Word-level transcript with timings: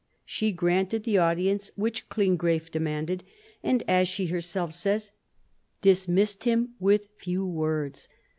She 0.25 0.51
granted 0.51 1.03
the 1.03 1.19
audience 1.19 1.69
which 1.75 2.09
Klinggraf 2.09 2.71
demanded, 2.71 3.23
and, 3.61 3.83
as 3.87 4.07
she 4.07 4.25
herself 4.25 4.73
says, 4.73 5.11
dismissed 5.83 6.43
him 6.43 6.73
with 6.79 7.09
few 7.19 7.45
words. 7.45 8.09